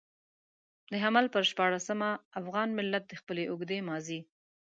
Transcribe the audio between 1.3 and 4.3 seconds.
پر شپاړلسمه افغان ملت د خپلې اوږدې ماضي.